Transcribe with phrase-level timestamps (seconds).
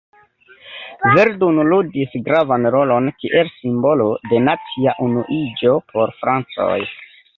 [1.17, 6.77] Verdun ludis gravan rolon kiel simbolo de nacia unuiĝo por francoj.